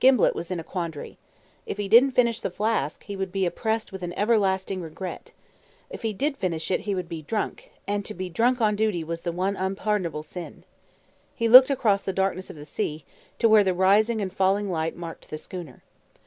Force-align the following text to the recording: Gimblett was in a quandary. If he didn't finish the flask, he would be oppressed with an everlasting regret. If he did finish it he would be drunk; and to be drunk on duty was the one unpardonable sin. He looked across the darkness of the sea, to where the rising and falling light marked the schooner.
Gimblett 0.00 0.34
was 0.34 0.50
in 0.50 0.60
a 0.60 0.64
quandary. 0.64 1.16
If 1.64 1.78
he 1.78 1.88
didn't 1.88 2.10
finish 2.10 2.40
the 2.40 2.50
flask, 2.50 3.02
he 3.04 3.16
would 3.16 3.32
be 3.32 3.46
oppressed 3.46 3.90
with 3.90 4.02
an 4.02 4.12
everlasting 4.18 4.82
regret. 4.82 5.32
If 5.88 6.02
he 6.02 6.12
did 6.12 6.36
finish 6.36 6.70
it 6.70 6.80
he 6.80 6.94
would 6.94 7.08
be 7.08 7.22
drunk; 7.22 7.72
and 7.88 8.04
to 8.04 8.12
be 8.12 8.28
drunk 8.28 8.60
on 8.60 8.76
duty 8.76 9.02
was 9.02 9.22
the 9.22 9.32
one 9.32 9.56
unpardonable 9.56 10.24
sin. 10.24 10.64
He 11.34 11.48
looked 11.48 11.70
across 11.70 12.02
the 12.02 12.12
darkness 12.12 12.50
of 12.50 12.56
the 12.56 12.66
sea, 12.66 13.06
to 13.38 13.48
where 13.48 13.64
the 13.64 13.72
rising 13.72 14.20
and 14.20 14.30
falling 14.30 14.70
light 14.70 14.94
marked 14.94 15.30
the 15.30 15.38
schooner. 15.38 15.82